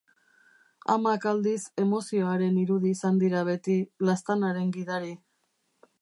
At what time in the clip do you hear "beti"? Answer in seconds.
3.53-3.79